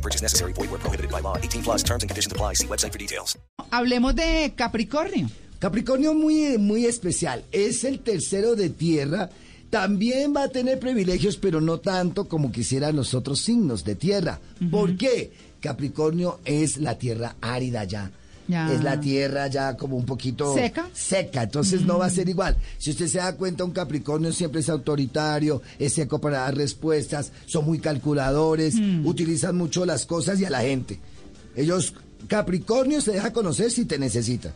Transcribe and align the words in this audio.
No 0.00 0.02
purchase 0.02 0.22
necessary. 0.22 0.52
Void 0.54 0.70
where 0.70 0.80
prohibited 0.80 1.10
by 1.10 1.20
law. 1.20 1.36
18 1.36 1.62
plus 1.62 1.82
terms 1.82 2.02
and 2.02 2.10
conditions 2.10 2.32
apply. 2.32 2.54
See 2.54 2.66
website 2.66 2.92
for 2.92 2.98
details. 2.98 3.36
Hablemos 3.70 4.14
de 4.14 4.54
Capricornio. 4.56 5.28
Capricornio 5.58 6.14
muy, 6.14 6.56
muy 6.56 6.86
especial. 6.86 7.44
Es 7.52 7.84
el 7.84 8.00
tercero 8.00 8.56
de 8.56 8.70
tierra. 8.70 9.28
También 9.68 10.32
va 10.34 10.44
a 10.44 10.48
tener 10.48 10.80
privilegios, 10.80 11.36
pero 11.36 11.60
no 11.60 11.78
tanto 11.78 12.28
como 12.28 12.50
quisieran 12.50 12.96
los 12.96 13.12
otros 13.14 13.40
signos 13.42 13.84
de 13.84 13.94
tierra. 13.94 14.40
¿Por 14.70 14.96
qué? 14.96 15.32
Capricornio 15.60 16.40
es 16.46 16.78
la 16.78 16.96
tierra 16.96 17.36
árida 17.42 17.84
ya. 17.84 18.10
Ya. 18.50 18.72
Es 18.72 18.82
la 18.82 19.00
tierra 19.00 19.46
ya 19.46 19.76
como 19.76 19.96
un 19.96 20.04
poquito 20.04 20.54
¿Seca? 20.54 20.88
seca, 20.92 21.44
entonces 21.44 21.82
no 21.82 21.98
va 21.98 22.06
a 22.06 22.10
ser 22.10 22.28
igual. 22.28 22.56
Si 22.78 22.90
usted 22.90 23.06
se 23.06 23.18
da 23.18 23.36
cuenta, 23.36 23.64
un 23.64 23.70
Capricornio 23.70 24.32
siempre 24.32 24.60
es 24.60 24.68
autoritario, 24.68 25.62
es 25.78 25.92
seco 25.92 26.20
para 26.20 26.40
dar 26.40 26.56
respuestas, 26.56 27.32
son 27.46 27.64
muy 27.64 27.78
calculadores, 27.78 28.74
utilizan 29.04 29.56
mucho 29.56 29.86
las 29.86 30.04
cosas 30.06 30.40
y 30.40 30.44
a 30.44 30.50
la 30.50 30.60
gente. 30.60 30.98
Ellos, 31.54 31.94
Capricornio 32.26 33.00
se 33.00 33.12
deja 33.12 33.32
conocer 33.32 33.70
si 33.70 33.84
te 33.84 33.98
necesita. 33.98 34.52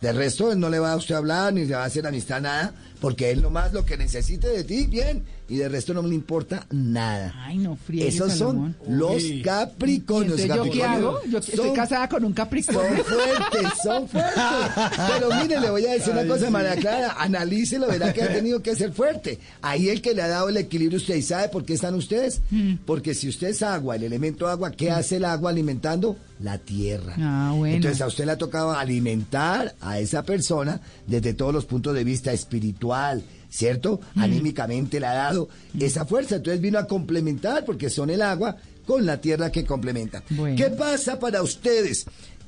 De 0.00 0.12
resto, 0.12 0.50
él 0.50 0.58
no 0.58 0.70
le 0.70 0.78
va 0.78 0.92
a 0.92 0.96
usted 0.96 1.14
hablar 1.14 1.52
ni 1.52 1.66
le 1.66 1.74
va 1.74 1.82
a 1.82 1.86
hacer 1.86 2.06
amistad 2.06 2.40
nada, 2.40 2.72
porque 3.00 3.30
él 3.30 3.42
nomás 3.42 3.72
lo 3.72 3.84
que 3.84 3.98
necesite 3.98 4.48
de 4.48 4.64
ti, 4.64 4.86
bien, 4.86 5.24
y 5.50 5.56
de 5.56 5.68
resto 5.68 5.92
no 5.92 6.02
le 6.02 6.14
importa 6.14 6.64
nada. 6.70 7.34
Ay, 7.36 7.58
no 7.58 7.74
friegue, 7.74 8.06
Esos 8.06 8.34
Salomón. 8.34 8.76
son 8.86 8.98
los 8.98 9.20
Capricornios. 9.42 10.38
Entonces, 10.40 10.64
¿yo 10.66 10.72
qué 10.72 10.84
hago? 10.84 11.18
Yo 11.28 11.38
estoy 11.38 11.72
casada 11.72 12.08
con 12.08 12.24
un 12.24 12.32
Capricornio. 12.32 13.04
son 13.04 13.04
fuertes, 13.04 13.68
son 13.82 14.08
fuertes. 14.08 14.42
Pero 15.08 15.28
mire, 15.42 15.60
le 15.60 15.70
voy 15.70 15.84
a 15.86 15.92
decir 15.94 16.12
una 16.12 16.24
cosa, 16.24 16.50
María 16.50 16.76
Clara, 16.76 17.16
analícelo, 17.18 17.88
verá 17.88 18.12
que 18.12 18.22
ha 18.22 18.32
tenido 18.32 18.62
que 18.62 18.76
ser 18.76 18.92
fuerte. 18.92 19.40
Ahí 19.60 19.88
el 19.88 20.00
que 20.00 20.14
le 20.14 20.22
ha 20.22 20.28
dado 20.28 20.50
el 20.50 20.56
equilibrio 20.56 20.98
usted, 20.98 21.16
¿y 21.16 21.22
sabe 21.22 21.48
por 21.48 21.64
qué 21.64 21.74
están 21.74 21.96
ustedes? 21.96 22.40
Mm. 22.50 22.74
Porque 22.86 23.14
si 23.14 23.28
usted 23.28 23.48
es 23.48 23.62
agua, 23.64 23.96
el 23.96 24.04
elemento 24.04 24.46
agua, 24.46 24.70
¿qué 24.70 24.92
hace 24.92 25.16
el 25.16 25.24
agua 25.24 25.50
alimentando? 25.50 26.16
La 26.40 26.58
tierra. 26.58 27.16
Ah, 27.18 27.52
bueno. 27.56 27.74
Entonces 27.74 28.00
a 28.00 28.06
usted 28.06 28.24
le 28.24 28.32
ha 28.32 28.38
tocado 28.38 28.72
alimentar 28.72 29.74
a 29.80 29.98
esa 29.98 30.22
persona 30.22 30.80
desde 31.06 31.34
todos 31.34 31.52
los 31.52 31.66
puntos 31.66 31.92
de 31.94 32.04
vista 32.04 32.32
espiritual, 32.32 33.22
¿cierto? 33.50 34.00
Mm. 34.14 34.20
Anímicamente 34.22 35.00
le 35.00 35.06
ha 35.06 35.14
dado 35.14 35.48
esa 35.78 36.06
fuerza. 36.06 36.36
Entonces 36.36 36.60
vino 36.60 36.78
a 36.78 36.86
complementar, 36.86 37.64
porque 37.64 37.90
son 37.90 38.08
el 38.08 38.22
agua 38.22 38.56
con 38.86 39.04
la 39.04 39.20
tierra 39.20 39.52
que 39.52 39.64
complementa. 39.64 40.22
Bueno. 40.30 40.56
¿Qué 40.56 40.70
pasa 40.70 41.18
para 41.18 41.42
ustedes? 41.42 42.06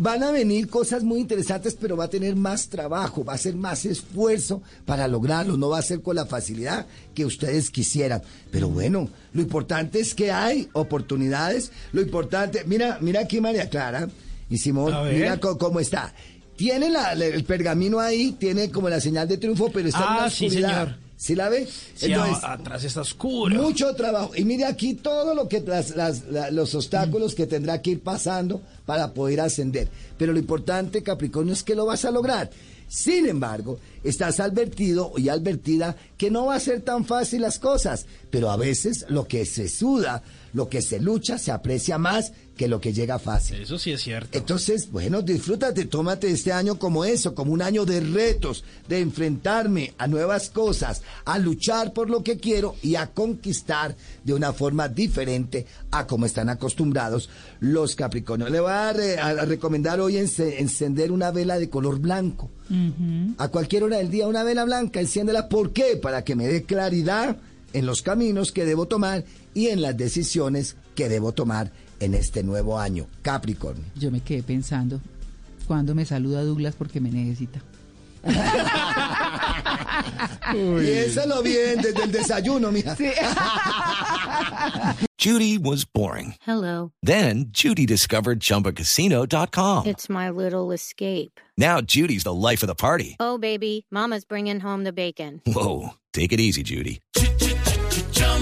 Van 0.00 0.24
a 0.24 0.32
venir 0.32 0.68
cosas 0.68 1.04
muy 1.04 1.20
interesantes, 1.20 1.76
pero 1.80 1.96
va 1.96 2.04
a 2.04 2.10
tener 2.10 2.34
más 2.34 2.68
trabajo, 2.68 3.24
va 3.24 3.34
a 3.34 3.38
ser 3.38 3.54
más 3.54 3.84
esfuerzo 3.84 4.60
para 4.84 5.06
lograrlo, 5.06 5.56
no 5.56 5.68
va 5.68 5.78
a 5.78 5.82
ser 5.82 6.02
con 6.02 6.16
la 6.16 6.26
facilidad 6.26 6.86
que 7.14 7.24
ustedes 7.24 7.70
quisieran. 7.70 8.20
Pero 8.50 8.68
bueno, 8.68 9.08
lo 9.32 9.40
importante 9.40 10.00
es 10.00 10.14
que 10.14 10.32
hay 10.32 10.68
oportunidades, 10.72 11.70
lo 11.92 12.00
importante, 12.00 12.64
mira, 12.66 12.98
mira 13.00 13.20
aquí 13.20 13.40
María 13.40 13.70
Clara 13.70 14.08
y 14.50 14.58
Simón, 14.58 14.92
mira 15.12 15.38
cómo 15.38 15.78
está. 15.78 16.12
Tiene 16.56 16.88
la- 16.90 17.12
el 17.12 17.44
pergamino 17.44 17.98
ahí, 18.00 18.32
tiene 18.32 18.70
como 18.70 18.88
la 18.88 19.00
señal 19.00 19.26
de 19.28 19.38
triunfo, 19.38 19.70
pero 19.72 19.88
está 19.88 20.00
en 20.00 20.04
Ah, 20.08 20.16
la 20.22 20.30
sí, 20.30 20.46
oscuridad. 20.46 20.68
señor. 20.84 21.04
¿Sí 21.16 21.34
la 21.34 21.48
ve? 21.48 21.66
Sí, 21.94 22.12
a- 22.12 22.52
atrás 22.52 22.84
está 22.84 23.00
oscuro. 23.00 23.54
Mucho 23.62 23.94
trabajo. 23.94 24.32
Y 24.36 24.44
mire 24.44 24.64
aquí 24.66 24.94
todo 24.94 25.34
lo 25.34 25.48
que 25.48 25.60
las- 25.60 25.96
las- 25.96 26.24
la- 26.28 26.50
los 26.50 26.74
obstáculos 26.74 27.34
que 27.34 27.46
tendrá 27.46 27.80
que 27.80 27.92
ir 27.92 28.00
pasando 28.02 28.60
para 28.84 29.14
poder 29.14 29.40
ascender. 29.40 29.88
Pero 30.18 30.32
lo 30.32 30.38
importante, 30.38 31.02
Capricornio, 31.02 31.52
es 31.54 31.62
que 31.62 31.74
lo 31.74 31.86
vas 31.86 32.04
a 32.04 32.10
lograr. 32.10 32.50
Sin 32.88 33.26
embargo, 33.26 33.78
estás 34.04 34.38
advertido 34.40 35.12
y 35.16 35.28
advertida 35.28 35.96
que 36.16 36.30
no 36.30 36.46
va 36.46 36.56
a 36.56 36.60
ser 36.60 36.80
tan 36.82 37.04
fácil 37.04 37.42
las 37.42 37.58
cosas, 37.58 38.06
pero 38.30 38.50
a 38.50 38.56
veces 38.56 39.04
lo 39.08 39.26
que 39.26 39.44
se 39.46 39.68
suda, 39.68 40.22
lo 40.52 40.68
que 40.68 40.80
se 40.82 41.00
lucha, 41.00 41.38
se 41.38 41.50
aprecia 41.50 41.98
más 41.98 42.32
que 42.56 42.68
lo 42.68 42.80
que 42.80 42.92
llega 42.92 43.18
fácil. 43.18 43.56
Eso 43.60 43.78
sí 43.80 43.90
es 43.90 44.00
cierto. 44.02 44.38
Entonces, 44.38 44.92
bueno, 44.92 45.22
disfrútate, 45.22 45.86
tómate 45.86 46.30
este 46.30 46.52
año 46.52 46.78
como 46.78 47.04
eso, 47.04 47.34
como 47.34 47.52
un 47.52 47.62
año 47.62 47.84
de 47.84 47.98
retos, 47.98 48.62
de 48.88 49.00
enfrentarme 49.00 49.92
a 49.98 50.06
nuevas 50.06 50.50
cosas, 50.50 51.02
a 51.24 51.38
luchar 51.40 51.92
por 51.92 52.10
lo 52.10 52.22
que 52.22 52.36
quiero 52.38 52.76
y 52.80 52.94
a 52.94 53.08
conquistar 53.08 53.96
de 54.22 54.34
una 54.34 54.52
forma 54.52 54.86
diferente 54.88 55.66
a 55.90 56.06
como 56.06 56.26
están 56.26 56.48
acostumbrados 56.48 57.28
los 57.58 57.96
Capricornios. 57.96 58.50
Le 58.52 58.60
voy 58.60 58.70
a, 58.70 58.92
re- 58.92 59.18
a 59.18 59.32
recomendar 59.44 59.98
hoy 59.98 60.14
ence- 60.14 60.60
encender 60.60 61.10
una 61.10 61.32
vela 61.32 61.58
de 61.58 61.68
color 61.68 61.98
blanco. 61.98 62.50
A 63.38 63.48
cualquier 63.48 63.84
hora 63.84 63.98
del 63.98 64.10
día, 64.10 64.26
una 64.26 64.42
vela 64.42 64.64
blanca, 64.64 65.00
enciéndela. 65.00 65.48
¿Por 65.48 65.72
qué? 65.72 65.96
Para 65.96 66.24
que 66.24 66.34
me 66.34 66.46
dé 66.46 66.64
claridad 66.64 67.36
en 67.72 67.86
los 67.86 68.02
caminos 68.02 68.52
que 68.52 68.64
debo 68.64 68.86
tomar 68.86 69.24
y 69.52 69.68
en 69.68 69.82
las 69.82 69.96
decisiones 69.96 70.76
que 70.94 71.08
debo 71.08 71.32
tomar 71.32 71.72
en 72.00 72.14
este 72.14 72.42
nuevo 72.42 72.78
año. 72.78 73.06
Capricornio. 73.22 73.84
Yo 73.96 74.10
me 74.10 74.20
quedé 74.20 74.42
pensando 74.42 75.00
cuando 75.66 75.94
me 75.94 76.04
saluda 76.04 76.42
Douglas 76.42 76.74
porque 76.76 77.00
me 77.00 77.10
necesita. 77.10 77.60
Piénsalo 80.52 81.42
bien 81.42 81.80
desde 81.80 82.02
el 82.02 82.12
desayuno, 82.12 82.72
mija. 82.72 82.96
Judy 85.18 85.56
was 85.56 85.86
boring. 85.86 86.34
Hello. 86.42 86.92
Then 87.02 87.46
Judy 87.48 87.86
discovered 87.86 88.40
ChumbaCasino.com. 88.40 89.86
It's 89.86 90.10
my 90.10 90.28
little 90.28 90.70
escape. 90.72 91.40
Now 91.56 91.80
Judy's 91.80 92.24
the 92.24 92.34
life 92.34 92.62
of 92.62 92.66
the 92.66 92.74
party. 92.74 93.16
Oh, 93.18 93.38
baby, 93.38 93.86
Mama's 93.90 94.26
bringing 94.26 94.60
home 94.60 94.84
the 94.84 94.92
bacon. 94.92 95.40
Whoa, 95.46 95.94
take 96.12 96.32
it 96.32 96.40
easy, 96.40 96.62
Judy. 96.62 97.00